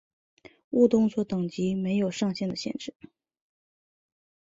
[0.71, 2.95] 误动作等级没有上限的限制。